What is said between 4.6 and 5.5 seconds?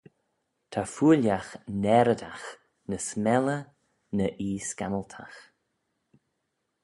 scammyltagh